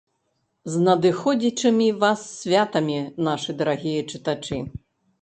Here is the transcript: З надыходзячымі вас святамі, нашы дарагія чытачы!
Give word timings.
З 0.75 0.79
надыходзячымі 0.87 1.87
вас 2.05 2.19
святамі, 2.41 2.99
нашы 3.31 3.49
дарагія 3.63 4.01
чытачы! 4.11 4.57